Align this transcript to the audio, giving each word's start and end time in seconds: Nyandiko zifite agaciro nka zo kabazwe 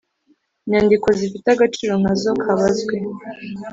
Nyandiko 0.69 1.07
zifite 1.19 1.47
agaciro 1.55 1.93
nka 2.01 2.13
zo 2.21 2.31
kabazwe 2.41 2.95